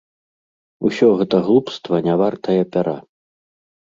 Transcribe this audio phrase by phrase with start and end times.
[0.87, 2.95] Усё гэта глупства, не вартае пяра.